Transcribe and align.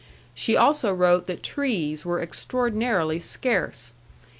She 0.33 0.57
also 0.57 0.91
wrote 0.95 1.27
that 1.27 1.43
trees 1.43 2.05
were 2.05 2.19
extraordinarily 2.19 3.19
scarce. 3.19 3.93